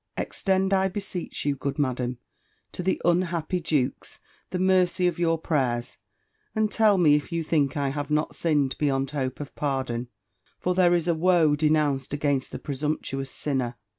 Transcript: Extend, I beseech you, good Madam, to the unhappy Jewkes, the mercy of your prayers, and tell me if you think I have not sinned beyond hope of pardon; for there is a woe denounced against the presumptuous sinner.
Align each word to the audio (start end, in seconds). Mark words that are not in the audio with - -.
Extend, 0.17 0.73
I 0.73 0.87
beseech 0.87 1.45
you, 1.45 1.55
good 1.55 1.77
Madam, 1.77 2.17
to 2.71 2.81
the 2.81 2.99
unhappy 3.05 3.59
Jewkes, 3.59 4.17
the 4.49 4.57
mercy 4.57 5.05
of 5.05 5.19
your 5.19 5.37
prayers, 5.37 5.97
and 6.55 6.71
tell 6.71 6.97
me 6.97 7.13
if 7.13 7.31
you 7.31 7.43
think 7.43 7.77
I 7.77 7.89
have 7.89 8.09
not 8.09 8.33
sinned 8.33 8.75
beyond 8.79 9.11
hope 9.11 9.39
of 9.39 9.53
pardon; 9.53 10.07
for 10.57 10.73
there 10.73 10.95
is 10.95 11.07
a 11.07 11.13
woe 11.13 11.55
denounced 11.55 12.13
against 12.13 12.49
the 12.51 12.57
presumptuous 12.57 13.29
sinner. 13.29 13.75